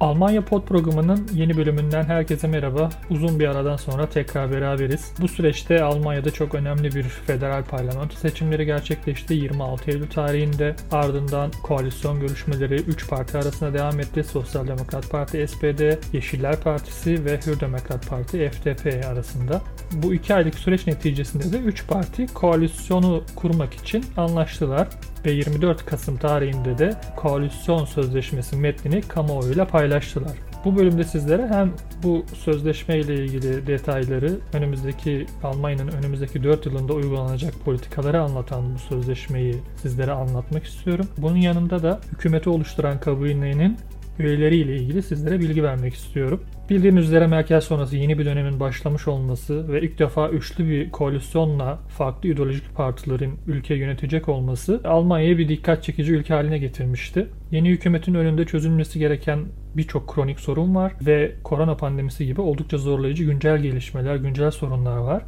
Almanya 0.00 0.44
Pod 0.44 0.62
programının 0.62 1.28
yeni 1.34 1.56
bölümünden 1.56 2.04
herkese 2.04 2.48
merhaba. 2.48 2.90
Uzun 3.10 3.40
bir 3.40 3.48
aradan 3.48 3.76
sonra 3.76 4.08
tekrar 4.08 4.52
beraberiz. 4.52 5.12
Bu 5.20 5.28
süreçte 5.28 5.82
Almanya'da 5.82 6.30
çok 6.30 6.54
önemli 6.54 6.94
bir 6.94 7.02
federal 7.02 7.64
parlamento 7.64 8.16
seçimleri 8.16 8.66
gerçekleşti. 8.66 9.34
26 9.34 9.90
Eylül 9.90 10.08
tarihinde 10.08 10.76
ardından 10.92 11.50
koalisyon 11.62 12.20
görüşmeleri 12.20 12.74
3 12.74 13.08
parti 13.08 13.38
arasında 13.38 13.74
devam 13.74 14.00
etti. 14.00 14.24
Sosyal 14.24 14.66
Demokrat 14.66 15.10
Parti 15.10 15.48
SPD, 15.48 16.14
Yeşiller 16.14 16.60
Partisi 16.60 17.24
ve 17.24 17.40
Hür 17.46 17.60
Demokrat 17.60 18.08
Parti 18.08 18.50
FDP 18.50 19.04
arasında. 19.06 19.62
Bu 19.92 20.14
iki 20.14 20.34
aylık 20.34 20.54
süreç 20.54 20.86
neticesinde 20.86 21.52
de 21.52 21.58
3 21.58 21.86
parti 21.86 22.26
koalisyonu 22.26 23.24
kurmak 23.36 23.74
için 23.74 24.04
anlaştılar 24.16 24.88
ve 25.26 25.30
24 25.30 25.86
Kasım 25.86 26.16
tarihinde 26.16 26.78
de 26.78 26.94
koalisyon 27.16 27.84
sözleşmesi 27.84 28.56
metnini 28.56 29.02
kamuoyuyla 29.02 29.66
paylaştılar. 29.90 30.32
Bu 30.64 30.76
bölümde 30.76 31.04
sizlere 31.04 31.48
hem 31.48 31.72
bu 32.02 32.24
sözleşme 32.34 32.98
ile 32.98 33.14
ilgili 33.14 33.66
detayları, 33.66 34.38
önümüzdeki 34.52 35.26
Almanya'nın 35.42 35.92
önümüzdeki 35.92 36.44
4 36.44 36.66
yılında 36.66 36.92
uygulanacak 36.92 37.54
politikaları 37.64 38.22
anlatan 38.22 38.74
bu 38.74 38.78
sözleşmeyi 38.78 39.56
sizlere 39.82 40.12
anlatmak 40.12 40.64
istiyorum. 40.64 41.06
Bunun 41.18 41.36
yanında 41.36 41.82
da 41.82 42.00
hükümeti 42.12 42.50
oluşturan 42.50 43.00
kabinenin 43.00 43.76
üyeleriyle 44.20 44.76
ilgili 44.76 45.02
sizlere 45.02 45.40
bilgi 45.40 45.62
vermek 45.62 45.94
istiyorum. 45.94 46.40
Bildiğiniz 46.70 47.04
üzere 47.04 47.26
Merkel 47.26 47.60
sonrası 47.60 47.96
yeni 47.96 48.18
bir 48.18 48.26
dönemin 48.26 48.60
başlamış 48.60 49.08
olması 49.08 49.72
ve 49.72 49.82
ilk 49.82 49.98
defa 49.98 50.28
üçlü 50.28 50.68
bir 50.68 50.90
koalisyonla 50.90 51.78
farklı 51.88 52.28
ideolojik 52.28 52.74
partilerin 52.74 53.38
ülke 53.46 53.74
yönetecek 53.74 54.28
olması 54.28 54.80
Almanya'yı 54.84 55.38
bir 55.38 55.48
dikkat 55.48 55.82
çekici 55.82 56.12
ülke 56.12 56.34
haline 56.34 56.58
getirmişti. 56.58 57.26
Yeni 57.50 57.70
hükümetin 57.70 58.14
önünde 58.14 58.44
çözülmesi 58.44 58.98
gereken 58.98 59.44
birçok 59.76 60.14
kronik 60.14 60.40
sorun 60.40 60.74
var 60.74 60.92
ve 61.06 61.32
korona 61.44 61.76
pandemisi 61.76 62.26
gibi 62.26 62.40
oldukça 62.40 62.78
zorlayıcı 62.78 63.24
güncel 63.24 63.58
gelişmeler, 63.58 64.16
güncel 64.16 64.50
sorunlar 64.50 64.96
var. 64.96 65.22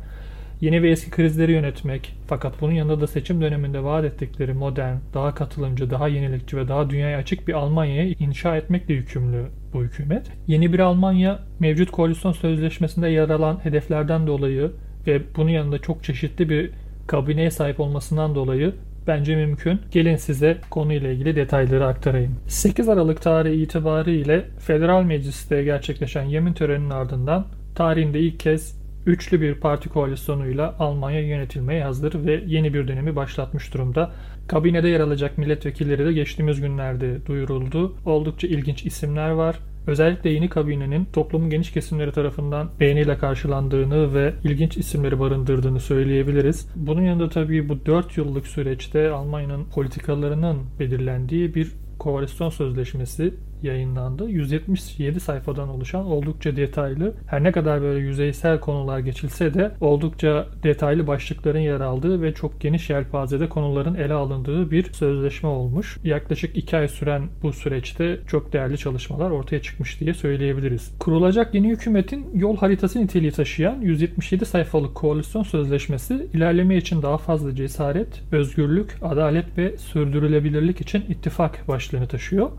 Yeni 0.63 0.83
ve 0.83 0.91
eski 0.91 1.11
krizleri 1.11 1.53
yönetmek 1.53 2.15
fakat 2.27 2.61
bunun 2.61 2.73
yanında 2.73 3.01
da 3.01 3.07
seçim 3.07 3.41
döneminde 3.41 3.85
vaat 3.85 4.05
ettikleri 4.05 4.53
modern, 4.53 4.97
daha 5.15 5.35
katılımcı, 5.35 5.91
daha 5.91 6.09
yenilikçi 6.09 6.57
ve 6.57 6.69
daha 6.69 6.91
dünyaya 6.91 7.19
açık 7.19 7.49
bir 7.49 7.55
Almanya'yı 7.55 8.15
inşa 8.19 8.57
etmekle 8.57 8.95
yükümlü 8.95 9.47
bu 9.73 9.83
hükümet. 9.83 10.31
Yeni 10.47 10.73
bir 10.73 10.79
Almanya 10.79 11.39
mevcut 11.61 11.91
koalisyon 11.91 12.33
sözleşmesinde 12.33 13.09
yer 13.09 13.29
alan 13.29 13.65
hedeflerden 13.65 14.27
dolayı 14.27 14.71
ve 15.07 15.23
bunun 15.37 15.51
yanında 15.51 15.79
çok 15.79 16.05
çeşitli 16.05 16.49
bir 16.49 16.71
kabineye 17.07 17.51
sahip 17.51 17.81
olmasından 17.81 18.35
dolayı 18.35 18.75
bence 19.07 19.37
mümkün. 19.37 19.81
Gelin 19.91 20.17
size 20.17 20.59
konuyla 20.71 21.11
ilgili 21.11 21.37
detayları 21.37 21.87
aktarayım. 21.87 22.37
8 22.47 22.89
Aralık 22.89 23.23
tarihi 23.23 23.63
itibariyle 23.63 24.45
Federal 24.59 25.03
Meclis'te 25.03 25.65
gerçekleşen 25.65 26.25
yemin 26.25 26.53
töreninin 26.53 26.91
ardından 26.91 27.47
tarihinde 27.75 28.21
ilk 28.21 28.41
kez 28.41 28.82
Üçlü 29.07 29.41
bir 29.41 29.55
parti 29.55 29.89
koalisyonuyla 29.89 30.77
Almanya 30.79 31.21
yönetilmeye 31.21 31.85
hazır 31.85 32.27
ve 32.27 32.45
yeni 32.47 32.75
bir 32.75 32.89
dönemi 32.89 33.17
başlatmış 33.17 33.75
durumda. 33.75 34.13
Kabinede 34.49 34.89
yer 34.89 35.01
alacak 35.01 35.39
milletvekilleri 35.39 36.07
de 36.07 36.13
geçtiğimiz 36.13 36.61
günlerde 36.61 37.27
duyuruldu. 37.27 37.97
Oldukça 38.05 38.49
ilginç 38.49 38.87
isimler 38.87 39.31
var. 39.31 39.59
Özellikle 39.87 40.31
yeni 40.31 40.49
kabinenin 40.49 41.05
toplumun 41.05 41.51
geniş 41.51 41.73
kesimleri 41.73 42.13
tarafından 42.13 42.71
beğeniyle 42.81 43.19
karşılandığını 43.19 44.15
ve 44.15 44.35
ilginç 44.45 44.77
isimleri 44.77 45.21
barındırdığını 45.21 45.81
söyleyebiliriz. 45.81 46.69
Bunun 46.77 47.03
yanında 47.03 47.29
tabii 47.29 47.69
bu 47.69 47.87
4 47.87 48.17
yıllık 48.17 48.47
süreçte 48.47 49.11
Almanya'nın 49.11 49.65
politikalarının 49.65 50.59
belirlendiği 50.81 51.55
bir 51.55 51.73
koalisyon 51.99 52.51
sözleşmesi 52.51 53.35
yayınlandı. 53.65 54.29
177 54.29 55.21
sayfadan 55.21 55.69
oluşan 55.69 56.05
oldukça 56.05 56.57
detaylı, 56.57 57.15
her 57.27 57.45
ne 57.45 57.53
kadar 57.53 57.83
böyle 57.83 58.01
yüzeysel 58.01 58.61
konular 58.61 58.99
geçilse 58.99 59.55
de 59.55 59.71
oldukça 59.81 60.47
detaylı 60.63 61.07
başlıkların 61.07 61.59
yer 61.59 61.81
aldığı 61.81 62.23
ve 62.23 62.35
çok 62.35 62.61
geniş 62.61 62.91
yelpazede 62.91 63.49
konuların 63.49 63.95
ele 63.95 64.15
alındığı 64.15 64.71
bir 64.71 64.93
sözleşme 64.93 65.49
olmuş. 65.49 65.99
Yaklaşık 66.05 66.57
2 66.57 66.77
ay 66.77 66.89
süren 66.89 67.23
bu 67.43 67.53
süreçte 67.53 68.21
çok 68.27 68.53
değerli 68.53 68.79
çalışmalar 68.79 69.31
ortaya 69.31 69.63
çıkmış 69.63 70.01
diye 70.01 70.15
söyleyebiliriz. 70.15 70.93
Kurulacak 70.99 71.55
yeni 71.55 71.69
hükümetin 71.69 72.27
yol 72.35 72.57
haritası 72.57 73.01
niteliği 73.01 73.33
taşıyan 73.33 73.81
177 73.81 74.47
sayfalık 74.47 74.95
koalisyon 74.95 75.43
sözleşmesi 75.43 76.27
ilerleme 76.35 76.77
için 76.77 77.03
daha 77.03 77.19
fazla 77.19 77.55
cesaret, 77.55 78.23
özgürlük, 78.33 78.97
adalet 79.03 79.59
ve 79.59 79.79
sürdürülebilirlik 79.79 80.81
için 80.81 81.05
ittifak 81.09 81.69
başlığını 81.69 82.09
taşıyor. 82.09 82.51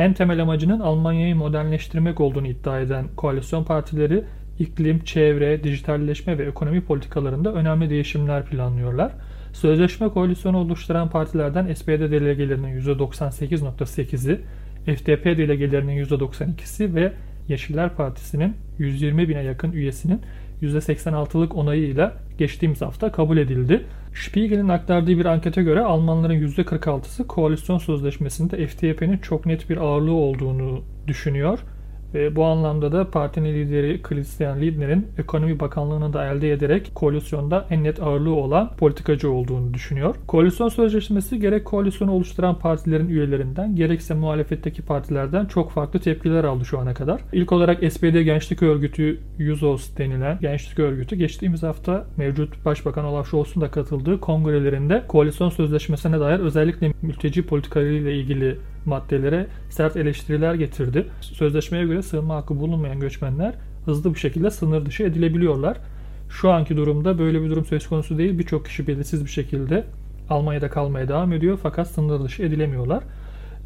En 0.00 0.14
temel 0.14 0.42
amacının 0.42 0.80
Almanya'yı 0.80 1.36
modernleştirmek 1.36 2.20
olduğunu 2.20 2.46
iddia 2.46 2.80
eden 2.80 3.06
koalisyon 3.16 3.64
partileri 3.64 4.24
iklim, 4.58 5.04
çevre, 5.04 5.64
dijitalleşme 5.64 6.38
ve 6.38 6.44
ekonomi 6.44 6.80
politikalarında 6.80 7.52
önemli 7.52 7.90
değişimler 7.90 8.44
planlıyorlar. 8.44 9.12
Sözleşme 9.52 10.08
koalisyonu 10.08 10.58
oluşturan 10.58 11.10
partilerden 11.10 11.74
SPD 11.74 11.88
delegelerinin 11.88 12.80
%98.8'i, 12.80 14.40
FDP 14.96 15.24
delegelerinin 15.24 16.04
%92'si 16.04 16.94
ve 16.94 17.12
Yeşiller 17.48 17.94
Partisi'nin 17.96 18.56
120 18.78 19.28
bine 19.28 19.42
yakın 19.42 19.72
üyesinin 19.72 20.20
%86'lık 20.62 21.56
onayıyla 21.56 22.16
geçtiğimiz 22.38 22.82
hafta 22.82 23.12
kabul 23.12 23.36
edildi. 23.36 23.86
Spiegel'in 24.14 24.68
aktardığı 24.68 25.18
bir 25.18 25.24
ankete 25.24 25.62
göre 25.62 25.80
Almanların 25.80 26.48
%46'sı 26.48 27.26
koalisyon 27.26 27.78
sözleşmesinde 27.78 28.66
FDP'nin 28.66 29.18
çok 29.18 29.46
net 29.46 29.70
bir 29.70 29.76
ağırlığı 29.76 30.12
olduğunu 30.12 30.82
düşünüyor. 31.06 31.58
Ve 32.14 32.36
bu 32.36 32.44
anlamda 32.44 32.92
da 32.92 33.10
partinin 33.10 33.54
lideri 33.54 34.02
Christian 34.02 34.60
Lindner'in 34.60 35.06
ekonomi 35.18 35.60
bakanlığını 35.60 36.12
da 36.12 36.26
elde 36.26 36.52
ederek 36.52 36.90
koalisyonda 36.94 37.66
en 37.70 37.84
net 37.84 38.02
ağırlığı 38.02 38.34
olan 38.34 38.70
politikacı 38.76 39.30
olduğunu 39.30 39.74
düşünüyor. 39.74 40.14
Koalisyon 40.26 40.68
sözleşmesi 40.68 41.40
gerek 41.40 41.64
koalisyonu 41.64 42.12
oluşturan 42.12 42.58
partilerin 42.58 43.08
üyelerinden 43.08 43.76
gerekse 43.76 44.14
muhalefetteki 44.14 44.82
partilerden 44.82 45.46
çok 45.46 45.70
farklı 45.70 46.00
tepkiler 46.00 46.44
aldı 46.44 46.64
şu 46.64 46.78
ana 46.78 46.94
kadar. 46.94 47.20
İlk 47.32 47.52
olarak 47.52 47.92
SPD 47.92 48.22
Gençlik 48.22 48.62
Örgütü 48.62 49.20
Yuzos 49.38 49.96
denilen 49.96 50.38
gençlik 50.40 50.78
örgütü 50.78 51.16
geçtiğimiz 51.16 51.62
hafta 51.62 52.06
mevcut 52.16 52.64
Başbakan 52.64 53.04
Olaf 53.04 53.28
Scholz'un 53.28 53.60
da 53.60 53.70
katıldığı 53.70 54.20
kongrelerinde 54.20 55.04
koalisyon 55.08 55.50
sözleşmesine 55.50 56.20
dair 56.20 56.38
özellikle 56.40 56.92
mülteci 57.02 57.46
politikalarıyla 57.46 58.10
ilgili 58.10 58.56
maddelere 58.86 59.46
sert 59.70 59.96
eleştiriler 59.96 60.54
getirdi. 60.54 61.06
Sözleşmeye 61.20 61.84
göre 61.84 62.02
sığınma 62.02 62.36
hakkı 62.36 62.60
bulunmayan 62.60 63.00
göçmenler 63.00 63.54
hızlı 63.84 64.14
bir 64.14 64.18
şekilde 64.18 64.50
sınır 64.50 64.86
dışı 64.86 65.02
edilebiliyorlar. 65.02 65.76
Şu 66.30 66.50
anki 66.50 66.76
durumda 66.76 67.18
böyle 67.18 67.42
bir 67.42 67.50
durum 67.50 67.64
söz 67.64 67.88
konusu 67.88 68.18
değil. 68.18 68.38
Birçok 68.38 68.66
kişi 68.66 68.86
belirsiz 68.86 69.24
bir 69.24 69.30
şekilde 69.30 69.84
Almanya'da 70.30 70.70
kalmaya 70.70 71.08
devam 71.08 71.32
ediyor 71.32 71.58
fakat 71.62 71.88
sınır 71.88 72.24
dışı 72.24 72.42
edilemiyorlar. 72.42 73.02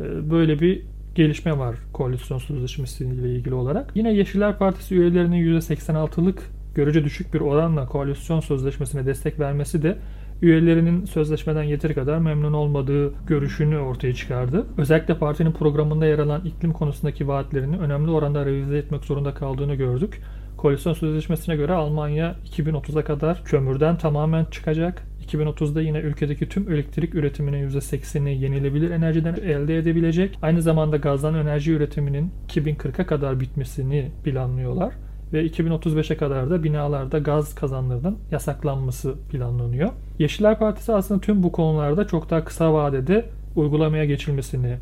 Ee, 0.00 0.30
böyle 0.30 0.60
bir 0.60 0.82
gelişme 1.14 1.58
var 1.58 1.76
koalisyon 1.92 2.38
sözleşmesiyle 2.38 3.34
ilgili 3.34 3.54
olarak. 3.54 3.90
Yine 3.94 4.14
Yeşiller 4.14 4.58
Partisi 4.58 4.94
üyelerinin 4.94 5.60
%86'lık 5.60 6.50
görece 6.74 7.04
düşük 7.04 7.34
bir 7.34 7.40
oranla 7.40 7.86
koalisyon 7.86 8.40
sözleşmesine 8.40 9.06
destek 9.06 9.40
vermesi 9.40 9.82
de 9.82 9.98
üyelerinin 10.44 11.04
sözleşmeden 11.04 11.62
yeteri 11.62 11.94
kadar 11.94 12.18
memnun 12.18 12.52
olmadığı 12.52 13.12
görüşünü 13.26 13.78
ortaya 13.78 14.14
çıkardı. 14.14 14.66
Özellikle 14.78 15.18
partinin 15.18 15.52
programında 15.52 16.06
yer 16.06 16.18
alan 16.18 16.44
iklim 16.44 16.72
konusundaki 16.72 17.28
vaatlerini 17.28 17.78
önemli 17.78 18.10
oranda 18.10 18.46
revize 18.46 18.78
etmek 18.78 19.04
zorunda 19.04 19.34
kaldığını 19.34 19.74
gördük. 19.74 20.20
Koalisyon 20.56 20.92
sözleşmesine 20.92 21.56
göre 21.56 21.72
Almanya 21.72 22.36
2030'a 22.56 23.04
kadar 23.04 23.44
kömürden 23.44 23.98
tamamen 23.98 24.44
çıkacak. 24.44 25.02
2030'da 25.26 25.82
yine 25.82 25.98
ülkedeki 25.98 26.48
tüm 26.48 26.72
elektrik 26.72 27.14
üretiminin 27.14 27.70
%80'ini 27.70 28.28
yenilebilir 28.28 28.90
enerjiden 28.90 29.34
elde 29.34 29.78
edebilecek. 29.78 30.38
Aynı 30.42 30.62
zamanda 30.62 30.96
gazdan 30.96 31.34
enerji 31.34 31.72
üretiminin 31.72 32.30
2040'a 32.48 33.06
kadar 33.06 33.40
bitmesini 33.40 34.10
planlıyorlar 34.24 34.94
ve 35.34 35.46
2035'e 35.46 36.16
kadar 36.16 36.50
da 36.50 36.64
binalarda 36.64 37.18
gaz 37.18 37.54
kazanlarının 37.54 38.18
yasaklanması 38.30 39.14
planlanıyor. 39.30 39.90
Yeşiller 40.18 40.58
Partisi 40.58 40.92
aslında 40.92 41.20
tüm 41.20 41.42
bu 41.42 41.52
konularda 41.52 42.06
çok 42.06 42.30
daha 42.30 42.44
kısa 42.44 42.74
vadede 42.74 43.24
uygulamaya 43.56 44.04
geçilmesini 44.04 44.76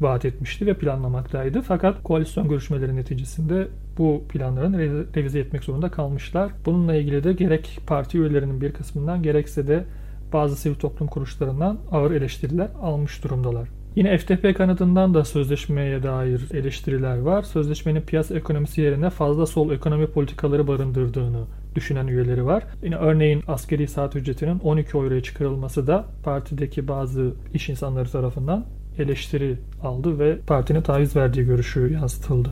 vaat 0.00 0.24
etmişti 0.24 0.66
ve 0.66 0.74
planlamaktaydı. 0.74 1.62
Fakat 1.62 2.02
koalisyon 2.02 2.48
görüşmeleri 2.48 2.96
neticesinde 2.96 3.68
bu 3.98 4.22
planların 4.28 4.72
revize 5.16 5.38
etmek 5.38 5.64
zorunda 5.64 5.90
kalmışlar. 5.90 6.52
Bununla 6.66 6.94
ilgili 6.94 7.24
de 7.24 7.32
gerek 7.32 7.78
parti 7.86 8.18
üyelerinin 8.18 8.60
bir 8.60 8.72
kısmından 8.72 9.22
gerekse 9.22 9.68
de 9.68 9.84
bazı 10.32 10.56
sivil 10.56 10.74
toplum 10.74 11.08
kuruluşlarından 11.08 11.78
ağır 11.92 12.10
eleştiriler 12.10 12.68
almış 12.82 13.24
durumdalar. 13.24 13.79
Yine 14.00 14.18
FTP 14.18 14.56
kanadından 14.56 15.14
da 15.14 15.24
sözleşmeye 15.24 16.02
dair 16.02 16.40
eleştiriler 16.54 17.18
var. 17.18 17.42
Sözleşmenin 17.42 18.00
piyasa 18.00 18.34
ekonomisi 18.34 18.80
yerine 18.80 19.10
fazla 19.10 19.46
sol 19.46 19.70
ekonomi 19.70 20.06
politikaları 20.06 20.68
barındırdığını 20.68 21.44
düşünen 21.74 22.06
üyeleri 22.06 22.46
var. 22.46 22.64
Yine 22.82 22.96
örneğin 22.96 23.42
askeri 23.48 23.88
saat 23.88 24.16
ücretinin 24.16 24.58
12 24.58 24.96
euroya 24.96 25.22
çıkarılması 25.22 25.86
da 25.86 26.04
partideki 26.24 26.88
bazı 26.88 27.32
iş 27.54 27.68
insanları 27.68 28.10
tarafından 28.10 28.66
eleştiri 28.98 29.56
aldı 29.82 30.18
ve 30.18 30.38
partinin 30.46 30.82
taviz 30.82 31.16
verdiği 31.16 31.44
görüşü 31.44 31.92
yansıtıldı. 31.92 32.50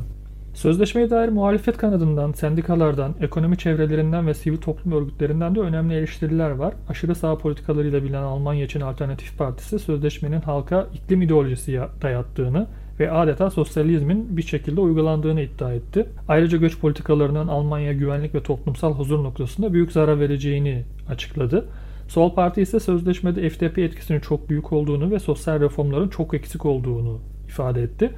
Sözleşmeye 0.58 1.10
dair 1.10 1.28
muhalefet 1.28 1.76
kanadından, 1.76 2.32
sendikalardan, 2.32 3.14
ekonomi 3.20 3.58
çevrelerinden 3.58 4.26
ve 4.26 4.34
sivil 4.34 4.56
toplum 4.56 4.92
örgütlerinden 4.92 5.54
de 5.54 5.60
önemli 5.60 5.94
eleştiriler 5.94 6.50
var. 6.50 6.74
Aşırı 6.88 7.14
sağ 7.14 7.38
politikalarıyla 7.38 8.02
bilinen 8.02 8.22
Almanya 8.22 8.64
için 8.64 8.80
Alternatif 8.80 9.38
Partisi 9.38 9.78
sözleşmenin 9.78 10.40
halka 10.40 10.86
iklim 10.94 11.22
ideolojisi 11.22 11.80
dayattığını 12.02 12.66
ve 13.00 13.10
adeta 13.10 13.50
sosyalizmin 13.50 14.36
bir 14.36 14.42
şekilde 14.42 14.80
uygulandığını 14.80 15.40
iddia 15.40 15.72
etti. 15.72 16.06
Ayrıca 16.28 16.58
göç 16.58 16.78
politikalarının 16.78 17.48
Almanya 17.48 17.92
güvenlik 17.92 18.34
ve 18.34 18.42
toplumsal 18.42 18.94
huzur 18.94 19.24
noktasında 19.24 19.72
büyük 19.72 19.92
zarar 19.92 20.20
vereceğini 20.20 20.84
açıkladı. 21.08 21.68
Sol 22.08 22.34
Parti 22.34 22.62
ise 22.62 22.80
sözleşmede 22.80 23.50
FDP 23.50 23.78
etkisinin 23.78 24.20
çok 24.20 24.48
büyük 24.48 24.72
olduğunu 24.72 25.10
ve 25.10 25.18
sosyal 25.18 25.60
reformların 25.60 26.08
çok 26.08 26.34
eksik 26.34 26.66
olduğunu 26.66 27.20
ifade 27.48 27.82
etti. 27.82 28.10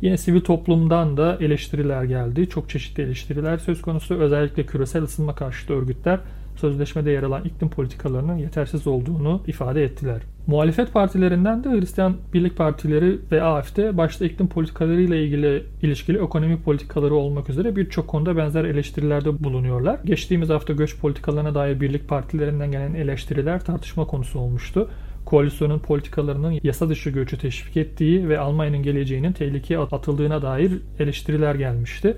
Yine 0.00 0.16
sivil 0.16 0.40
toplumdan 0.40 1.16
da 1.16 1.38
eleştiriler 1.40 2.04
geldi. 2.04 2.48
Çok 2.48 2.70
çeşitli 2.70 3.02
eleştiriler 3.02 3.58
söz 3.58 3.82
konusu. 3.82 4.14
Özellikle 4.14 4.66
küresel 4.66 5.02
ısınma 5.02 5.34
karşıtı 5.34 5.74
örgütler 5.74 6.20
sözleşmede 6.56 7.10
yer 7.10 7.22
alan 7.22 7.44
iklim 7.44 7.68
politikalarının 7.68 8.36
yetersiz 8.36 8.86
olduğunu 8.86 9.42
ifade 9.46 9.84
ettiler. 9.84 10.22
Muhalefet 10.46 10.92
partilerinden 10.92 11.64
de 11.64 11.70
Hristiyan 11.70 12.16
Birlik 12.34 12.56
Partileri 12.56 13.18
ve 13.32 13.42
AFD 13.42 13.96
başta 13.96 14.24
iklim 14.24 14.48
politikalarıyla 14.48 15.16
ilgili 15.16 15.62
ilişkili 15.82 16.18
ekonomi 16.18 16.62
politikaları 16.62 17.14
olmak 17.14 17.50
üzere 17.50 17.76
birçok 17.76 18.08
konuda 18.08 18.36
benzer 18.36 18.64
eleştirilerde 18.64 19.44
bulunuyorlar. 19.44 19.98
Geçtiğimiz 20.04 20.48
hafta 20.48 20.72
göç 20.72 20.98
politikalarına 20.98 21.54
dair 21.54 21.80
birlik 21.80 22.08
partilerinden 22.08 22.72
gelen 22.72 22.94
eleştiriler 22.94 23.64
tartışma 23.64 24.04
konusu 24.04 24.38
olmuştu 24.38 24.88
koalisyonun 25.26 25.78
politikalarının 25.78 26.60
yasa 26.62 26.88
dışı 26.88 27.10
göçü 27.10 27.38
teşvik 27.38 27.76
ettiği 27.76 28.28
ve 28.28 28.38
Almanya'nın 28.38 28.82
geleceğinin 28.82 29.32
tehlikeye 29.32 29.80
atıldığına 29.80 30.42
dair 30.42 30.72
eleştiriler 30.98 31.54
gelmişti. 31.54 32.16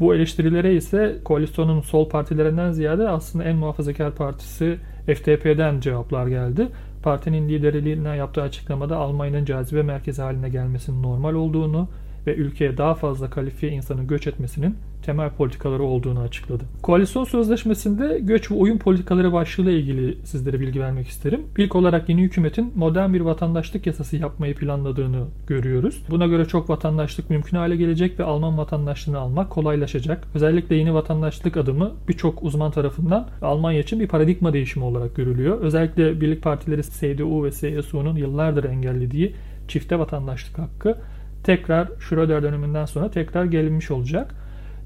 Bu 0.00 0.14
eleştirilere 0.14 0.74
ise 0.74 1.16
koalisyonun 1.24 1.80
sol 1.80 2.08
partilerinden 2.08 2.72
ziyade 2.72 3.08
aslında 3.08 3.44
en 3.44 3.56
muhafazakar 3.56 4.14
partisi 4.14 4.78
FDP'den 5.06 5.80
cevaplar 5.80 6.26
geldi. 6.26 6.68
Partinin 7.02 7.48
liderliğine 7.48 8.16
yaptığı 8.16 8.42
açıklamada 8.42 8.96
Almanya'nın 8.96 9.44
cazibe 9.44 9.82
merkezi 9.82 10.22
haline 10.22 10.48
gelmesinin 10.48 11.02
normal 11.02 11.34
olduğunu 11.34 11.88
ve 12.26 12.34
ülkeye 12.34 12.78
daha 12.78 12.94
fazla 12.94 13.30
kalifiye 13.30 13.72
insanın 13.72 14.06
göç 14.06 14.26
etmesinin 14.26 14.76
temel 15.04 15.30
politikaları 15.30 15.82
olduğunu 15.82 16.20
açıkladı. 16.20 16.64
Koalisyon 16.82 17.24
sözleşmesinde 17.24 18.18
göç 18.22 18.50
ve 18.50 18.54
uyum 18.54 18.78
politikaları 18.78 19.32
başlığıyla 19.32 19.72
ilgili 19.72 20.18
sizlere 20.24 20.60
bilgi 20.60 20.80
vermek 20.80 21.08
isterim. 21.08 21.40
İlk 21.58 21.76
olarak 21.76 22.08
yeni 22.08 22.22
hükümetin 22.22 22.72
modern 22.74 23.14
bir 23.14 23.20
vatandaşlık 23.20 23.86
yasası 23.86 24.16
yapmayı 24.16 24.54
planladığını 24.54 25.24
görüyoruz. 25.46 26.02
Buna 26.10 26.26
göre 26.26 26.44
çok 26.44 26.70
vatandaşlık 26.70 27.30
mümkün 27.30 27.56
hale 27.56 27.76
gelecek 27.76 28.20
ve 28.20 28.24
Alman 28.24 28.58
vatandaşlığını 28.58 29.18
almak 29.18 29.50
kolaylaşacak. 29.50 30.28
Özellikle 30.34 30.76
yeni 30.76 30.94
vatandaşlık 30.94 31.56
adımı 31.56 31.92
birçok 32.08 32.42
uzman 32.42 32.70
tarafından 32.70 33.28
Almanya 33.42 33.80
için 33.80 34.00
bir 34.00 34.08
paradigma 34.08 34.52
değişimi 34.52 34.84
olarak 34.84 35.16
görülüyor. 35.16 35.60
Özellikle 35.60 36.20
birlik 36.20 36.42
partileri 36.42 36.82
CDU 36.82 37.44
ve 37.44 37.50
CSU'nun 37.50 38.16
yıllardır 38.16 38.64
engellediği 38.64 39.34
çifte 39.68 39.98
vatandaşlık 39.98 40.58
hakkı 40.58 40.96
tekrar 41.44 41.88
Schröder 41.98 42.42
döneminden 42.42 42.84
sonra 42.84 43.10
tekrar 43.10 43.44
gelinmiş 43.44 43.90
olacak. 43.90 44.34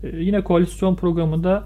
Ee, 0.03 0.17
yine 0.17 0.45
koalisyon 0.45 0.95
programında 0.95 1.65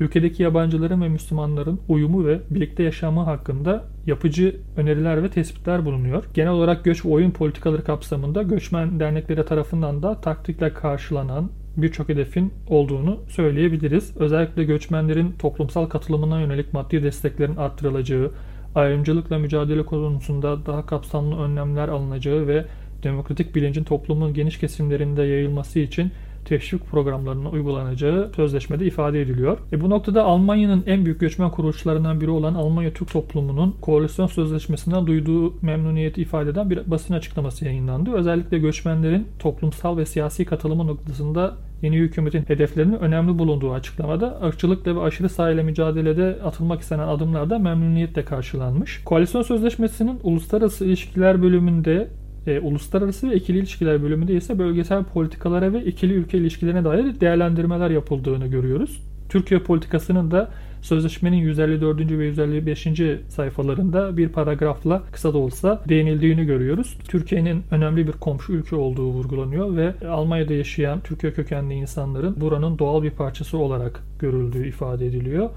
ülkedeki 0.00 0.42
yabancıların 0.42 1.02
ve 1.02 1.08
Müslümanların 1.08 1.80
uyumu 1.88 2.26
ve 2.26 2.40
birlikte 2.50 2.82
yaşamı 2.82 3.20
hakkında 3.20 3.84
yapıcı 4.06 4.56
öneriler 4.76 5.22
ve 5.22 5.28
tespitler 5.28 5.84
bulunuyor. 5.84 6.24
Genel 6.34 6.52
olarak 6.52 6.84
göç 6.84 7.04
ve 7.04 7.08
oyun 7.08 7.30
politikaları 7.30 7.84
kapsamında 7.84 8.42
göçmen 8.42 9.00
dernekleri 9.00 9.44
tarafından 9.44 10.02
da 10.02 10.20
taktikle 10.20 10.74
karşılanan 10.74 11.50
birçok 11.76 12.08
hedefin 12.08 12.52
olduğunu 12.68 13.18
söyleyebiliriz. 13.28 14.16
Özellikle 14.16 14.64
göçmenlerin 14.64 15.32
toplumsal 15.38 15.86
katılımına 15.86 16.40
yönelik 16.40 16.72
maddi 16.72 17.02
desteklerin 17.02 17.56
arttırılacağı, 17.56 18.30
ayrımcılıkla 18.74 19.38
mücadele 19.38 19.82
konusunda 19.82 20.66
daha 20.66 20.86
kapsamlı 20.86 21.42
önlemler 21.42 21.88
alınacağı 21.88 22.46
ve 22.46 22.64
demokratik 23.02 23.54
bilincin 23.54 23.84
toplumun 23.84 24.34
geniş 24.34 24.58
kesimlerinde 24.58 25.22
yayılması 25.22 25.78
için 25.78 26.12
teşvik 26.44 26.86
programlarının 26.86 27.44
uygulanacağı 27.44 28.30
sözleşmede 28.36 28.86
ifade 28.86 29.22
ediliyor. 29.22 29.58
E 29.72 29.80
bu 29.80 29.90
noktada 29.90 30.24
Almanya'nın 30.24 30.84
en 30.86 31.04
büyük 31.04 31.20
göçmen 31.20 31.50
kuruluşlarından 31.50 32.20
biri 32.20 32.30
olan 32.30 32.54
Almanya 32.54 32.92
Türk 32.92 33.12
Toplumu'nun 33.12 33.76
koalisyon 33.80 34.26
sözleşmesinden 34.26 35.06
duyduğu 35.06 35.54
memnuniyeti 35.62 36.22
ifade 36.22 36.50
eden 36.50 36.70
bir 36.70 36.90
basın 36.90 37.14
açıklaması 37.14 37.64
yayınlandı. 37.64 38.12
Özellikle 38.12 38.58
göçmenlerin 38.58 39.26
toplumsal 39.38 39.96
ve 39.96 40.06
siyasi 40.06 40.44
katılımı 40.44 40.86
noktasında 40.86 41.56
yeni 41.82 41.96
hükümetin 41.96 42.44
hedeflerinin 42.48 42.98
önemli 42.98 43.38
bulunduğu 43.38 43.72
açıklamada 43.72 44.40
ırkçılıkla 44.44 44.96
ve 44.96 45.00
aşırı 45.00 45.28
sağ 45.28 45.50
ile 45.50 45.62
mücadelede 45.62 46.38
atılmak 46.44 46.80
istenen 46.80 47.08
adımlarda 47.08 47.58
memnuniyetle 47.58 48.24
karşılanmış. 48.24 49.04
Koalisyon 49.04 49.42
Sözleşmesi'nin 49.42 50.20
uluslararası 50.22 50.84
ilişkiler 50.84 51.42
bölümünde 51.42 52.08
e, 52.46 52.60
uluslararası 52.60 53.30
ve 53.30 53.36
ikili 53.36 53.58
ilişkiler 53.58 54.02
bölümünde 54.02 54.34
ise 54.34 54.58
bölgesel 54.58 55.04
politikalara 55.04 55.72
ve 55.72 55.84
ikili 55.84 56.12
ülke 56.12 56.38
ilişkilerine 56.38 56.84
dair 56.84 57.20
değerlendirmeler 57.20 57.90
yapıldığını 57.90 58.46
görüyoruz. 58.46 59.02
Türkiye 59.28 59.60
politikasının 59.60 60.30
da 60.30 60.50
sözleşmenin 60.82 61.36
154. 61.36 62.00
ve 62.10 62.26
155. 62.26 62.88
sayfalarında 63.28 64.16
bir 64.16 64.28
paragrafla 64.28 65.02
kısa 65.12 65.34
da 65.34 65.38
olsa 65.38 65.82
değinildiğini 65.88 66.44
görüyoruz. 66.44 66.98
Türkiye'nin 67.08 67.62
önemli 67.70 68.06
bir 68.06 68.12
komşu 68.12 68.52
ülke 68.52 68.76
olduğu 68.76 69.06
vurgulanıyor 69.06 69.76
ve 69.76 69.94
Almanya'da 70.08 70.52
yaşayan 70.52 71.00
Türkiye 71.00 71.32
kökenli 71.32 71.74
insanların 71.74 72.40
buranın 72.40 72.78
doğal 72.78 73.02
bir 73.02 73.10
parçası 73.10 73.58
olarak 73.58 74.02
görüldüğü 74.18 74.68
ifade 74.68 75.06
ediliyor. 75.06 75.50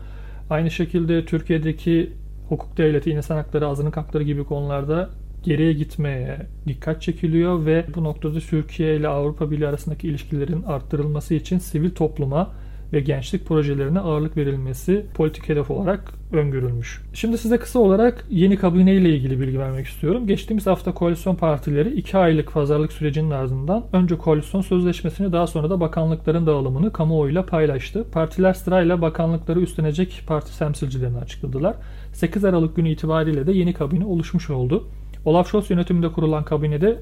Aynı 0.49 0.71
şekilde 0.71 1.25
Türkiye'deki 1.25 2.11
hukuk 2.49 2.77
devleti, 2.77 3.11
insan 3.11 3.35
hakları, 3.35 3.67
azınlık 3.67 3.97
hakları 3.97 4.23
gibi 4.23 4.43
konularda 4.43 5.09
geriye 5.45 5.73
gitmeye 5.73 6.37
dikkat 6.67 7.01
çekiliyor 7.01 7.65
ve 7.65 7.85
bu 7.95 8.03
noktada 8.03 8.39
Türkiye 8.39 8.95
ile 8.95 9.07
Avrupa 9.07 9.51
Birliği 9.51 9.67
arasındaki 9.67 10.07
ilişkilerin 10.07 10.63
arttırılması 10.63 11.33
için 11.33 11.57
sivil 11.57 11.89
topluma 11.89 12.51
ve 12.93 12.99
gençlik 12.99 13.45
projelerine 13.45 13.99
ağırlık 13.99 14.37
verilmesi 14.37 15.05
politik 15.13 15.49
hedef 15.49 15.71
olarak 15.71 16.13
öngörülmüş. 16.31 17.01
Şimdi 17.13 17.37
size 17.37 17.57
kısa 17.57 17.79
olarak 17.79 18.25
yeni 18.29 18.57
kabine 18.57 18.93
ile 18.93 19.09
ilgili 19.09 19.39
bilgi 19.39 19.59
vermek 19.59 19.85
istiyorum. 19.85 20.27
Geçtiğimiz 20.27 20.67
hafta 20.67 20.93
koalisyon 20.93 21.35
partileri 21.35 21.93
2 21.93 22.17
aylık 22.17 22.53
pazarlık 22.53 22.93
sürecinin 22.93 23.31
ardından 23.31 23.83
önce 23.93 24.17
koalisyon 24.17 24.61
sözleşmesini 24.61 25.31
daha 25.31 25.47
sonra 25.47 25.69
da 25.69 25.79
bakanlıkların 25.79 26.47
dağılımını 26.47 26.93
kamuoyuyla 26.93 27.45
paylaştı. 27.45 28.05
Partiler 28.11 28.53
sırayla 28.53 29.01
bakanlıkları 29.01 29.61
üstlenecek 29.61 30.23
parti 30.27 30.59
temsilcilerini 30.59 31.17
açıkladılar. 31.17 31.75
8 32.13 32.45
Aralık 32.45 32.75
günü 32.75 32.89
itibariyle 32.89 33.47
de 33.47 33.51
yeni 33.51 33.73
kabine 33.73 34.05
oluşmuş 34.05 34.49
oldu. 34.49 34.87
Olaf 35.25 35.49
Scholz 35.49 35.69
yönetiminde 35.69 36.11
kurulan 36.11 36.43
kabinede 36.43 36.99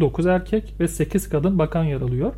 9 0.00 0.26
erkek 0.26 0.74
ve 0.80 0.88
8 0.88 1.28
kadın 1.28 1.58
bakan 1.58 1.84
yer 1.84 2.00
alıyor. 2.00 2.32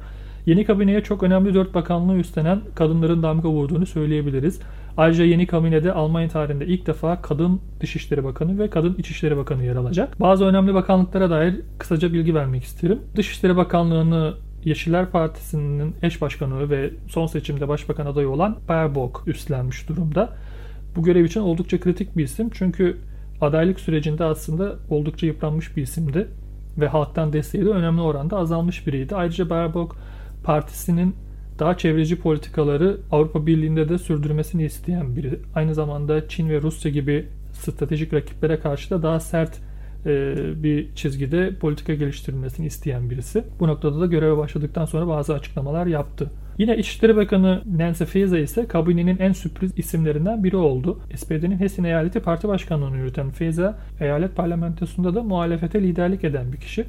Yeni 0.47 0.65
kabineye 0.65 1.03
çok 1.03 1.23
önemli 1.23 1.55
4 1.55 1.75
bakanlığı 1.75 2.17
üstlenen 2.17 2.61
kadınların 2.75 3.23
damga 3.23 3.49
vurduğunu 3.49 3.87
söyleyebiliriz. 3.87 4.61
Ayrıca 4.97 5.25
yeni 5.25 5.47
kabinede 5.47 5.93
Almanya 5.93 6.29
tarihinde 6.29 6.67
ilk 6.67 6.87
defa 6.87 7.23
kadın 7.23 7.61
Dışişleri 7.81 8.25
Bakanı 8.25 8.59
ve 8.59 8.71
kadın 8.71 8.95
İçişleri 8.99 9.37
Bakanı 9.37 9.65
yer 9.65 9.77
alacak. 9.77 10.21
Bazı 10.21 10.45
önemli 10.45 10.75
bakanlıklara 10.75 11.31
dair 11.31 11.61
kısaca 11.79 12.13
bilgi 12.13 12.35
vermek 12.35 12.65
isterim. 12.65 12.99
Dışişleri 13.17 13.57
Bakanlığı'nı 13.57 14.35
Yeşiller 14.65 15.11
Partisi'nin 15.11 15.95
eş 16.03 16.21
başkanı 16.21 16.71
ve 16.71 16.91
son 17.09 17.27
seçimde 17.27 17.69
başbakan 17.69 18.07
adayı 18.07 18.29
olan 18.29 18.57
Baerbock 18.69 19.29
üstlenmiş 19.29 19.89
durumda. 19.89 20.33
Bu 20.97 21.03
görev 21.03 21.25
için 21.25 21.41
oldukça 21.41 21.81
kritik 21.81 22.17
bir 22.17 22.25
isim 22.25 22.51
çünkü 22.53 22.97
adaylık 23.41 23.81
sürecinde 23.81 24.25
aslında 24.25 24.77
oldukça 24.91 25.27
yıpranmış 25.27 25.77
bir 25.77 25.83
isimdi 25.83 26.29
ve 26.79 26.89
halktan 26.89 27.33
desteği 27.33 27.65
de 27.65 27.69
önemli 27.69 28.01
oranda 28.01 28.37
azalmış 28.37 28.87
biriydi. 28.87 29.15
Ayrıca 29.15 29.51
Baerbock 29.51 29.97
partisinin 30.45 31.17
daha 31.59 31.79
çevreci 31.79 32.21
politikaları 32.21 33.01
Avrupa 33.13 33.47
Birliği'nde 33.47 33.89
de 33.89 33.99
sürdürmesini 33.99 34.65
isteyen 34.65 35.17
biri. 35.17 35.41
Aynı 35.55 35.75
zamanda 35.75 36.29
Çin 36.29 36.49
ve 36.49 36.63
Rusya 36.63 36.91
gibi 36.91 37.29
stratejik 37.53 38.15
rakiplere 38.15 38.61
karşı 38.61 38.91
da 38.91 39.03
daha 39.03 39.21
sert 39.21 39.61
bir 40.63 40.95
çizgide 40.95 41.55
politika 41.55 41.95
geliştirilmesini 41.95 42.67
isteyen 42.67 43.11
birisi. 43.11 43.45
Bu 43.61 43.69
noktada 43.69 44.01
da 44.01 44.07
göreve 44.07 44.37
başladıktan 44.37 44.85
sonra 44.85 45.09
bazı 45.09 45.35
açıklamalar 45.35 45.87
yaptı. 45.87 46.31
Yine 46.59 46.77
İçişleri 46.77 47.17
Bakanı 47.17 47.63
Nancy 47.79 48.05
Faeser 48.05 48.39
ise 48.39 48.67
kabinenin 48.67 49.19
en 49.19 49.33
sürpriz 49.33 49.79
isimlerinden 49.79 50.45
biri 50.45 50.57
oldu. 50.57 50.99
SPD'nin 51.15 51.61
Hessen 51.61 51.85
eyaleti 51.85 52.21
parti 52.21 52.49
başkanlığını 52.49 52.97
yürüten 52.97 53.31
Faeser, 53.31 53.75
eyalet 54.01 54.37
parlamentosunda 54.37 55.15
da 55.15 55.23
muhalefete 55.23 55.83
liderlik 55.83 56.25
eden 56.25 56.53
bir 56.53 56.59
kişi. 56.59 56.85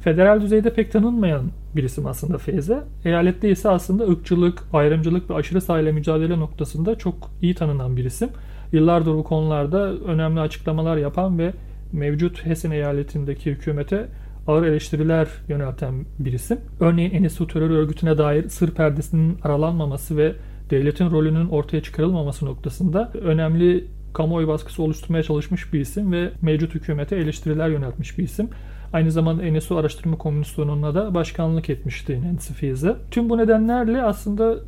Federal 0.00 0.40
düzeyde 0.40 0.74
pek 0.74 0.92
tanınmayan 0.92 1.42
bir 1.76 1.82
isim 1.82 2.06
aslında 2.06 2.38
Feyze. 2.38 2.78
Eyalette 3.04 3.50
ise 3.50 3.68
aslında 3.68 4.04
ırkçılık, 4.08 4.62
ayrımcılık 4.72 5.30
ve 5.30 5.34
aşırı 5.34 5.60
sağ 5.60 5.80
ile 5.80 5.92
mücadele 5.92 6.38
noktasında 6.38 6.98
çok 6.98 7.30
iyi 7.42 7.54
tanınan 7.54 7.96
bir 7.96 8.04
isim. 8.04 8.28
Yıllardır 8.72 9.14
bu 9.14 9.24
konularda 9.24 9.92
önemli 9.92 10.40
açıklamalar 10.40 10.96
yapan 10.96 11.38
ve 11.38 11.52
mevcut 11.92 12.46
Hessen 12.46 12.70
eyaletindeki 12.70 13.50
hükümete 13.50 14.08
ağır 14.46 14.66
eleştiriler 14.66 15.28
yönelten 15.48 16.04
bir 16.18 16.32
isim. 16.32 16.58
Örneğin 16.80 17.14
Enesu 17.14 17.46
terör 17.46 17.70
örgütüne 17.70 18.18
dair 18.18 18.48
sır 18.48 18.70
perdesinin 18.70 19.38
aralanmaması 19.42 20.16
ve 20.16 20.34
devletin 20.70 21.10
rolünün 21.10 21.48
ortaya 21.48 21.82
çıkarılmaması 21.82 22.46
noktasında 22.46 23.12
önemli 23.14 23.84
kamuoyu 24.14 24.48
baskısı 24.48 24.82
oluşturmaya 24.82 25.22
çalışmış 25.22 25.72
bir 25.72 25.80
isim 25.80 26.12
ve 26.12 26.30
mevcut 26.42 26.74
hükümete 26.74 27.16
eleştiriler 27.16 27.68
yöneltmiş 27.68 28.18
bir 28.18 28.24
isim. 28.24 28.48
Aynı 28.92 29.10
zamanda 29.10 29.42
NSO 29.42 29.76
Araştırma 29.76 30.18
Komisyonu'na 30.18 30.94
da 30.94 31.14
başkanlık 31.14 31.70
etmişti 31.70 32.20
Nancy 32.22 32.52
Faeser. 32.52 32.96
Tüm 33.10 33.30
bu 33.30 33.38
nedenlerle 33.38 34.02
aslında 34.02 34.58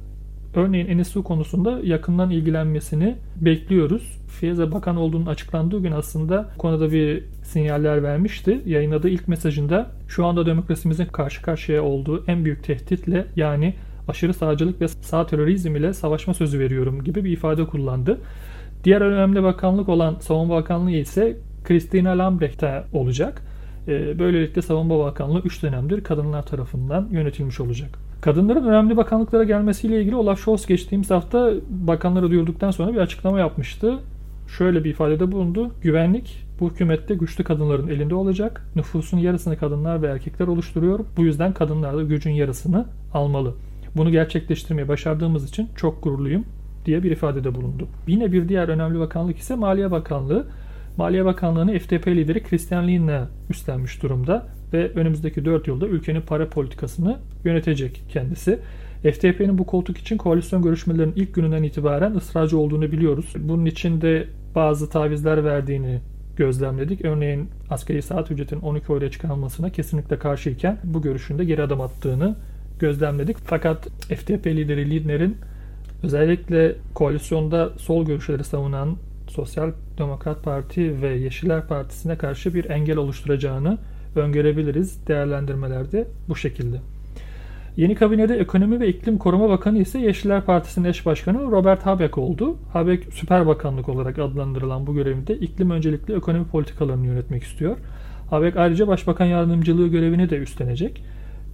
örneğin 0.56 0.98
NSO 0.98 1.22
konusunda 1.22 1.80
yakından 1.82 2.30
ilgilenmesini 2.30 3.16
bekliyoruz. 3.36 4.18
Faeser 4.28 4.72
bakan 4.72 4.96
olduğunun 4.96 5.26
açıklandığı 5.26 5.82
gün 5.82 5.92
aslında 5.92 6.50
konuda 6.58 6.92
bir 6.92 7.24
sinyaller 7.42 8.02
vermişti. 8.02 8.60
Yayınladığı 8.66 9.08
ilk 9.08 9.28
mesajında 9.28 9.90
şu 10.08 10.26
anda 10.26 10.46
demokrasimizin 10.46 11.06
karşı 11.06 11.42
karşıya 11.42 11.82
olduğu 11.82 12.24
en 12.26 12.44
büyük 12.44 12.64
tehditle 12.64 13.26
yani 13.36 13.74
aşırı 14.08 14.34
sağcılık 14.34 14.80
ve 14.80 14.88
sağ 14.88 15.26
terörizm 15.26 15.76
ile 15.76 15.92
savaşma 15.92 16.34
sözü 16.34 16.58
veriyorum 16.58 17.04
gibi 17.04 17.24
bir 17.24 17.32
ifade 17.32 17.66
kullandı. 17.66 18.20
Diğer 18.84 19.00
önemli 19.00 19.42
bakanlık 19.42 19.88
olan 19.88 20.16
Savunma 20.20 20.54
Bakanlığı 20.54 20.90
ise 20.90 21.36
Christina 21.64 22.18
Lambrecht'te 22.18 22.84
olacak. 22.92 23.42
Ee, 23.88 24.18
böylelikle 24.18 24.62
Savunma 24.62 24.98
Bakanlığı 24.98 25.40
3 25.40 25.62
dönemdir 25.62 26.04
kadınlar 26.04 26.46
tarafından 26.46 27.08
yönetilmiş 27.10 27.60
olacak. 27.60 27.98
Kadınların 28.24 28.64
önemli 28.64 28.96
bakanlıklara 28.96 29.44
gelmesiyle 29.44 30.00
ilgili 30.00 30.16
Olaf 30.16 30.40
Scholz 30.40 30.66
geçtiğimiz 30.66 31.10
hafta 31.10 31.52
bakanları 31.68 32.30
duyurduktan 32.30 32.70
sonra 32.70 32.92
bir 32.92 32.98
açıklama 32.98 33.38
yapmıştı. 33.38 33.98
Şöyle 34.58 34.84
bir 34.84 34.90
ifadede 34.90 35.32
bulundu. 35.32 35.72
Güvenlik 35.82 36.44
bu 36.60 36.70
hükümette 36.70 37.14
güçlü 37.14 37.44
kadınların 37.44 37.88
elinde 37.88 38.14
olacak. 38.14 38.66
Nüfusun 38.76 39.18
yarısını 39.18 39.56
kadınlar 39.56 40.02
ve 40.02 40.06
erkekler 40.06 40.46
oluşturuyor. 40.46 41.00
Bu 41.16 41.24
yüzden 41.24 41.52
kadınlar 41.52 41.96
da 41.96 42.02
gücün 42.02 42.30
yarısını 42.30 42.86
almalı. 43.14 43.54
Bunu 43.96 44.10
gerçekleştirmeyi 44.10 44.88
başardığımız 44.88 45.48
için 45.48 45.68
çok 45.76 46.02
gururluyum 46.02 46.44
diye 46.86 47.02
bir 47.02 47.10
ifadede 47.10 47.54
bulundu. 47.54 47.88
Yine 48.06 48.32
bir 48.32 48.48
diğer 48.48 48.68
önemli 48.68 48.98
bakanlık 48.98 49.38
ise 49.38 49.54
Maliye 49.54 49.90
Bakanlığı. 49.90 50.46
Maliye 50.96 51.24
Bakanlığı'nı 51.24 51.78
FDP 51.78 52.08
lideri 52.08 52.42
Christian 52.42 52.88
Lindner 52.88 53.24
üstlenmiş 53.50 54.02
durumda 54.02 54.46
ve 54.74 54.90
önümüzdeki 54.94 55.44
4 55.44 55.68
yılda 55.68 55.86
ülkenin 55.86 56.20
para 56.20 56.48
politikasını 56.48 57.18
yönetecek 57.44 58.02
kendisi. 58.08 58.58
FDP'nin 59.02 59.58
bu 59.58 59.66
koltuk 59.66 59.98
için 59.98 60.16
koalisyon 60.16 60.62
görüşmelerinin 60.62 61.14
ilk 61.16 61.34
gününden 61.34 61.62
itibaren 61.62 62.14
ısrarcı 62.14 62.58
olduğunu 62.58 62.92
biliyoruz. 62.92 63.32
Bunun 63.38 63.64
için 63.64 64.00
de 64.00 64.26
bazı 64.54 64.90
tavizler 64.90 65.44
verdiğini 65.44 66.00
gözlemledik. 66.36 67.04
Örneğin 67.04 67.48
askeri 67.70 68.02
saat 68.02 68.30
ücretinin 68.30 68.60
12 68.60 68.92
euroya 68.92 69.10
çıkarılmasına 69.10 69.70
kesinlikle 69.70 70.18
karşıyken 70.18 70.78
bu 70.84 71.02
görüşünde 71.02 71.44
geri 71.44 71.62
adım 71.62 71.80
attığını 71.80 72.36
gözlemledik. 72.78 73.36
Fakat 73.44 73.88
FDP 73.88 74.46
lideri 74.46 74.90
Lindner'in 74.90 75.36
özellikle 76.02 76.76
koalisyonda 76.94 77.72
sol 77.76 78.06
görüşleri 78.06 78.44
savunan 78.44 78.96
Sosyal 79.28 79.72
Demokrat 79.98 80.44
Parti 80.44 81.02
ve 81.02 81.08
Yeşiller 81.08 81.66
Partisi'ne 81.66 82.18
karşı 82.18 82.54
bir 82.54 82.70
engel 82.70 82.96
oluşturacağını 82.96 83.78
öngörebiliriz. 84.16 85.06
Değerlendirmelerde 85.06 86.06
bu 86.28 86.36
şekilde. 86.36 86.76
Yeni 87.76 87.94
kabinede 87.94 88.36
Ekonomi 88.36 88.80
ve 88.80 88.88
İklim 88.88 89.18
Koruma 89.18 89.48
Bakanı 89.48 89.78
ise 89.78 89.98
Yeşiller 89.98 90.44
Partisi'nin 90.44 90.88
eş 90.88 91.06
başkanı 91.06 91.42
Robert 91.42 91.86
Habeck 91.86 92.18
oldu. 92.18 92.56
Habeck 92.72 93.12
süper 93.12 93.46
bakanlık 93.46 93.88
olarak 93.88 94.18
adlandırılan 94.18 94.86
bu 94.86 94.94
görevinde 94.94 95.34
iklim 95.34 95.70
öncelikli 95.70 96.16
ekonomi 96.16 96.44
politikalarını 96.44 97.06
yönetmek 97.06 97.42
istiyor. 97.42 97.76
Habeck 98.30 98.56
ayrıca 98.56 98.88
başbakan 98.88 99.24
yardımcılığı 99.24 99.88
görevini 99.88 100.30
de 100.30 100.36
üstlenecek. 100.36 101.04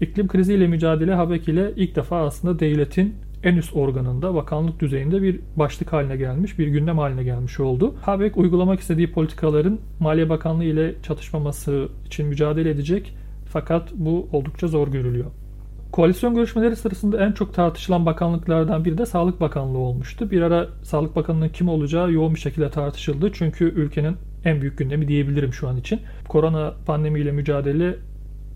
İklim 0.00 0.28
kriziyle 0.28 0.66
mücadele 0.66 1.14
Habeck 1.14 1.48
ile 1.48 1.72
ilk 1.76 1.96
defa 1.96 2.26
aslında 2.26 2.58
devletin 2.58 3.14
en 3.44 3.56
üst 3.56 3.76
organında 3.76 4.34
bakanlık 4.34 4.80
düzeyinde 4.80 5.22
bir 5.22 5.40
başlık 5.56 5.92
haline 5.92 6.16
gelmiş, 6.16 6.58
bir 6.58 6.66
gündem 6.66 6.98
haline 6.98 7.24
gelmiş 7.24 7.60
oldu. 7.60 7.94
Habeck 8.02 8.36
uygulamak 8.36 8.80
istediği 8.80 9.12
politikaların 9.12 9.78
Maliye 10.00 10.28
Bakanlığı 10.28 10.64
ile 10.64 10.94
çatışmaması 11.02 11.88
için 12.06 12.26
mücadele 12.26 12.70
edecek 12.70 13.14
fakat 13.46 13.92
bu 13.94 14.28
oldukça 14.32 14.68
zor 14.68 14.88
görülüyor. 14.88 15.26
Koalisyon 15.92 16.34
görüşmeleri 16.34 16.76
sırasında 16.76 17.24
en 17.24 17.32
çok 17.32 17.54
tartışılan 17.54 18.06
bakanlıklardan 18.06 18.84
biri 18.84 18.98
de 18.98 19.06
Sağlık 19.06 19.40
Bakanlığı 19.40 19.78
olmuştu. 19.78 20.30
Bir 20.30 20.42
ara 20.42 20.68
Sağlık 20.82 21.16
Bakanlığı'nın 21.16 21.48
kim 21.48 21.68
olacağı 21.68 22.12
yoğun 22.12 22.34
bir 22.34 22.40
şekilde 22.40 22.70
tartışıldı. 22.70 23.30
Çünkü 23.32 23.64
ülkenin 23.64 24.16
en 24.44 24.60
büyük 24.60 24.78
gündemi 24.78 25.08
diyebilirim 25.08 25.52
şu 25.52 25.68
an 25.68 25.76
için. 25.76 26.00
Korona 26.28 26.74
pandemiyle 26.86 27.32
mücadele 27.32 27.96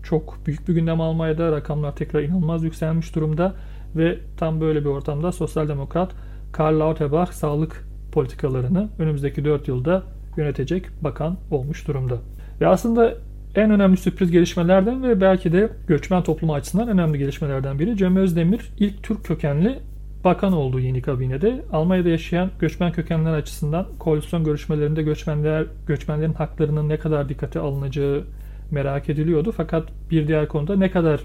çok 0.03 0.37
büyük 0.45 0.67
bir 0.67 0.73
gündem 0.73 1.01
Almanya'da. 1.01 1.51
Rakamlar 1.51 1.95
tekrar 1.95 2.21
inanılmaz 2.23 2.63
yükselmiş 2.63 3.15
durumda 3.15 3.55
ve 3.95 4.19
tam 4.37 4.61
böyle 4.61 4.79
bir 4.79 4.89
ortamda 4.89 5.31
Sosyal 5.31 5.67
Demokrat 5.67 6.11
Karl 6.51 6.79
Lauterbach 6.79 7.31
sağlık 7.31 7.87
politikalarını 8.11 8.89
önümüzdeki 8.99 9.45
4 9.45 9.67
yılda 9.67 10.03
yönetecek 10.37 10.85
bakan 11.01 11.37
olmuş 11.51 11.87
durumda. 11.87 12.17
Ve 12.61 12.67
aslında 12.67 13.13
en 13.55 13.71
önemli 13.71 13.97
sürpriz 13.97 14.31
gelişmelerden 14.31 15.03
ve 15.03 15.21
belki 15.21 15.53
de 15.53 15.69
göçmen 15.87 16.23
toplumu 16.23 16.53
açısından 16.53 16.87
önemli 16.87 17.17
gelişmelerden 17.17 17.79
biri 17.79 17.97
Cem 17.97 18.15
Özdemir 18.15 18.71
ilk 18.79 19.03
Türk 19.03 19.25
kökenli 19.25 19.79
bakan 20.23 20.53
olduğu 20.53 20.79
yeni 20.79 21.01
kabinede. 21.01 21.61
Almanya'da 21.71 22.09
yaşayan 22.09 22.49
göçmen 22.59 22.91
kökenler 22.91 23.33
açısından 23.33 23.85
koalisyon 23.99 24.43
görüşmelerinde 24.43 25.03
göçmenler 25.03 25.65
göçmenlerin 25.87 26.33
haklarının 26.33 26.89
ne 26.89 26.97
kadar 26.97 27.29
dikkate 27.29 27.59
alınacağı 27.59 28.23
merak 28.71 29.09
ediliyordu. 29.09 29.53
Fakat 29.57 29.83
bir 30.11 30.27
diğer 30.27 30.47
konuda 30.47 30.75
ne 30.75 30.91
kadar 30.91 31.19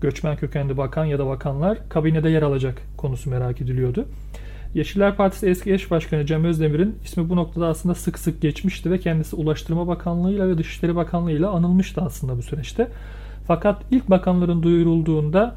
göçmen 0.00 0.36
kökenli 0.36 0.76
bakan 0.76 1.04
ya 1.04 1.18
da 1.18 1.26
bakanlar 1.26 1.88
kabinede 1.88 2.30
yer 2.30 2.42
alacak 2.42 2.82
konusu 2.96 3.30
merak 3.30 3.60
ediliyordu. 3.60 4.06
Yeşiller 4.74 5.16
Partisi 5.16 5.46
eski 5.46 5.72
eş 5.72 5.90
başkanı 5.90 6.26
Cem 6.26 6.44
Özdemir'in 6.44 6.96
ismi 7.04 7.28
bu 7.28 7.36
noktada 7.36 7.66
aslında 7.66 7.94
sık 7.94 8.18
sık 8.18 8.42
geçmişti 8.42 8.90
ve 8.90 8.98
kendisi 8.98 9.36
Ulaştırma 9.36 9.86
Bakanlığı'yla 9.86 10.48
ve 10.48 10.58
Dışişleri 10.58 10.96
Bakanlığı'yla 10.96 11.50
anılmıştı 11.50 12.00
aslında 12.00 12.36
bu 12.36 12.42
süreçte. 12.42 12.88
Fakat 13.46 13.82
ilk 13.90 14.10
bakanların 14.10 14.62
duyurulduğunda 14.62 15.54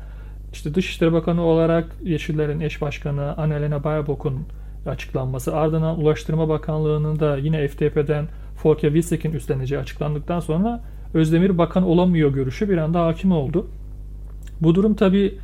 işte 0.53 0.75
Dışişleri 0.75 1.13
Bakanı 1.13 1.41
olarak 1.41 1.85
Yeşillerin 2.03 2.59
eş 2.59 2.81
başkanı 2.81 3.37
Annalena 3.37 3.83
Baerbock'un 3.83 4.39
açıklanması 4.85 5.55
ardından 5.55 5.99
Ulaştırma 5.99 6.49
Bakanlığı'nın 6.49 7.19
da 7.19 7.37
yine 7.37 7.67
FDP'den 7.67 8.27
Folke 8.55 8.87
Wilsek'in 8.87 9.31
üstleneceği 9.31 9.81
açıklandıktan 9.81 10.39
sonra 10.39 10.83
Özdemir 11.13 11.57
bakan 11.57 11.83
olamıyor 11.83 12.33
görüşü 12.33 12.69
bir 12.69 12.77
anda 12.77 13.05
hakim 13.05 13.31
oldu. 13.31 13.67
Bu 14.63 14.75
durum 14.75 14.95
tabi 14.95 15.37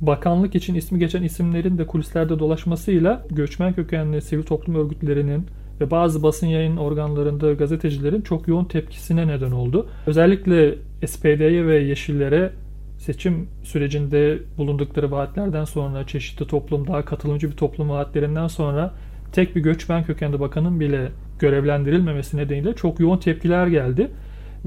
bakanlık 0.00 0.54
için 0.54 0.74
ismi 0.74 0.98
geçen 0.98 1.22
isimlerin 1.22 1.78
de 1.78 1.86
kulislerde 1.86 2.38
dolaşmasıyla 2.38 3.26
göçmen 3.30 3.72
kökenli 3.72 4.22
sivil 4.22 4.42
toplum 4.42 4.74
örgütlerinin 4.74 5.46
ve 5.80 5.90
bazı 5.90 6.22
basın 6.22 6.46
yayın 6.46 6.76
organlarında 6.76 7.52
gazetecilerin 7.52 8.20
çok 8.20 8.48
yoğun 8.48 8.64
tepkisine 8.64 9.26
neden 9.26 9.50
oldu. 9.50 9.86
Özellikle 10.06 10.74
SPD'ye 11.06 11.66
ve 11.66 11.76
Yeşillere 11.76 12.52
seçim 12.98 13.48
sürecinde 13.62 14.38
bulundukları 14.58 15.10
vaatlerden 15.10 15.64
sonra 15.64 16.06
çeşitli 16.06 16.46
toplum 16.46 16.86
daha 16.86 17.04
katılımcı 17.04 17.50
bir 17.50 17.56
toplum 17.56 17.90
vaatlerinden 17.90 18.46
sonra 18.48 18.94
tek 19.32 19.56
bir 19.56 19.60
göçmen 19.60 20.04
kökenli 20.04 20.40
bakanın 20.40 20.80
bile 20.80 21.08
görevlendirilmemesi 21.38 22.36
nedeniyle 22.36 22.74
çok 22.74 23.00
yoğun 23.00 23.18
tepkiler 23.18 23.66
geldi 23.66 24.10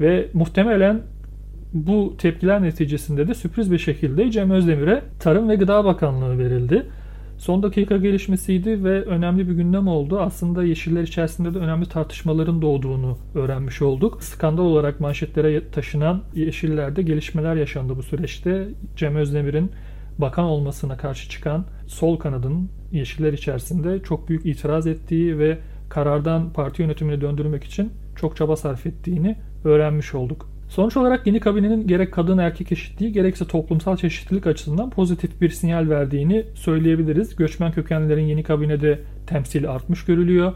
ve 0.00 0.28
muhtemelen 0.32 1.02
bu 1.72 2.14
tepkiler 2.18 2.62
neticesinde 2.62 3.28
de 3.28 3.34
sürpriz 3.34 3.72
bir 3.72 3.78
şekilde 3.78 4.30
Cem 4.30 4.50
Özdemir'e 4.50 5.02
Tarım 5.20 5.48
ve 5.48 5.54
Gıda 5.54 5.84
Bakanlığı 5.84 6.38
verildi. 6.38 6.86
Son 7.38 7.62
dakika 7.62 7.96
gelişmesiydi 7.96 8.84
ve 8.84 9.02
önemli 9.02 9.48
bir 9.48 9.54
gündem 9.54 9.88
oldu. 9.88 10.20
Aslında 10.20 10.64
Yeşiller 10.64 11.02
içerisinde 11.02 11.54
de 11.54 11.58
önemli 11.58 11.86
tartışmaların 11.86 12.62
doğduğunu 12.62 13.18
öğrenmiş 13.34 13.82
olduk. 13.82 14.22
Skandal 14.22 14.62
olarak 14.62 15.00
manşetlere 15.00 15.70
taşınan 15.70 16.22
Yeşiller'de 16.34 17.02
gelişmeler 17.02 17.56
yaşandı 17.56 17.96
bu 17.96 18.02
süreçte. 18.02 18.68
Cem 18.96 19.16
Özdemir'in 19.16 19.70
bakan 20.18 20.44
olmasına 20.44 20.96
karşı 20.96 21.30
çıkan 21.30 21.64
sol 21.86 22.18
kanadın 22.18 22.70
Yeşiller 22.92 23.32
içerisinde 23.32 24.02
çok 24.02 24.28
büyük 24.28 24.46
itiraz 24.46 24.86
ettiği 24.86 25.38
ve 25.38 25.58
karardan 25.88 26.52
parti 26.52 26.82
yönetimini 26.82 27.20
döndürmek 27.20 27.64
için 27.64 27.92
çok 28.16 28.36
çaba 28.36 28.56
sarf 28.56 28.86
ettiğini 28.86 29.36
öğrenmiş 29.64 30.14
olduk. 30.14 30.57
Sonuç 30.68 30.96
olarak 30.96 31.26
yeni 31.26 31.40
kabinenin 31.40 31.86
gerek 31.86 32.12
kadın 32.12 32.38
erkek 32.38 32.72
eşitliği 32.72 33.12
gerekse 33.12 33.46
toplumsal 33.46 33.96
çeşitlilik 33.96 34.46
açısından 34.46 34.90
pozitif 34.90 35.40
bir 35.40 35.50
sinyal 35.50 35.88
verdiğini 35.88 36.44
söyleyebiliriz. 36.54 37.36
Göçmen 37.36 37.72
kökenlilerin 37.72 38.26
yeni 38.26 38.42
kabinede 38.42 38.98
temsili 39.26 39.68
artmış 39.68 40.04
görülüyor. 40.04 40.52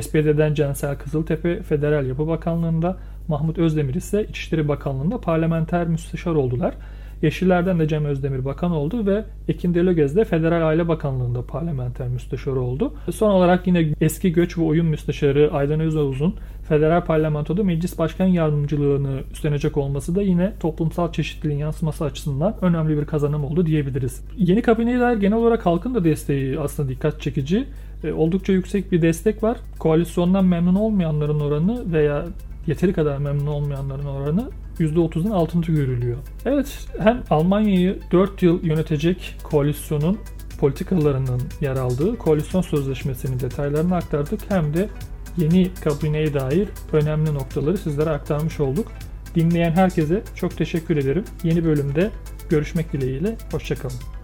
SPD'den 0.00 0.54
Cansel 0.54 0.98
Kızıltepe 0.98 1.62
Federal 1.62 2.06
Yapı 2.06 2.26
Bakanlığı'nda, 2.26 2.96
Mahmut 3.28 3.58
Özdemir 3.58 3.94
ise 3.94 4.24
İçişleri 4.24 4.68
Bakanlığı'nda 4.68 5.20
parlamenter 5.20 5.86
müsteşar 5.86 6.34
oldular. 6.34 6.74
Yeşillerden 7.22 7.78
de 7.78 7.88
Cem 7.88 8.04
Özdemir 8.04 8.44
bakan 8.44 8.70
oldu 8.70 9.06
ve 9.06 9.24
Ekin 9.48 9.74
Delögez 9.74 10.16
de 10.16 10.24
Federal 10.24 10.68
Aile 10.68 10.88
Bakanlığı'nda 10.88 11.42
parlamenter 11.42 12.08
müsteşarı 12.08 12.60
oldu. 12.60 12.94
Son 13.10 13.30
olarak 13.30 13.66
yine 13.66 13.88
eski 14.00 14.32
göç 14.32 14.58
ve 14.58 14.62
oyun 14.62 14.86
müsteşarı 14.86 15.50
Aydan 15.52 15.80
Özavuz'un 15.80 16.34
Federal 16.68 17.04
Parlamento'da 17.04 17.64
Meclis 17.64 17.98
Başkan 17.98 18.26
Yardımcılığını 18.26 19.20
üstlenecek 19.32 19.76
olması 19.76 20.14
da 20.14 20.22
yine 20.22 20.52
toplumsal 20.60 21.12
çeşitliliğin 21.12 21.58
yansıması 21.58 22.04
açısından 22.04 22.56
önemli 22.62 22.98
bir 22.98 23.04
kazanım 23.04 23.44
oldu 23.44 23.66
diyebiliriz. 23.66 24.24
Yeni 24.36 24.62
kabineye 24.62 25.00
dair 25.00 25.16
genel 25.16 25.38
olarak 25.38 25.66
halkın 25.66 25.94
da 25.94 26.04
desteği 26.04 26.60
aslında 26.60 26.88
dikkat 26.88 27.20
çekici. 27.20 27.66
E, 28.04 28.12
oldukça 28.12 28.52
yüksek 28.52 28.92
bir 28.92 29.02
destek 29.02 29.42
var. 29.42 29.56
Koalisyondan 29.78 30.44
memnun 30.44 30.74
olmayanların 30.74 31.40
oranı 31.40 31.92
veya 31.92 32.24
yeteri 32.66 32.92
kadar 32.92 33.18
memnun 33.18 33.46
olmayanların 33.46 34.04
oranı 34.04 34.50
%30'un 34.78 35.30
altında 35.30 35.66
görülüyor. 35.66 36.16
Evet 36.44 36.86
hem 36.98 37.22
Almanya'yı 37.30 37.98
4 38.12 38.42
yıl 38.42 38.64
yönetecek 38.64 39.36
koalisyonun 39.42 40.18
politikalarının 40.60 41.42
yer 41.60 41.76
aldığı 41.76 42.18
koalisyon 42.18 42.62
sözleşmesinin 42.62 43.40
detaylarını 43.40 43.96
aktardık 43.96 44.40
hem 44.48 44.74
de 44.74 44.88
yeni 45.36 45.74
kabineye 45.74 46.34
dair 46.34 46.68
önemli 46.92 47.34
noktaları 47.34 47.78
sizlere 47.78 48.10
aktarmış 48.10 48.60
olduk. 48.60 48.92
Dinleyen 49.34 49.70
herkese 49.70 50.22
çok 50.34 50.56
teşekkür 50.56 50.96
ederim. 50.96 51.24
Yeni 51.44 51.64
bölümde 51.64 52.10
görüşmek 52.50 52.92
dileğiyle. 52.92 53.36
Hoşçakalın. 53.52 54.15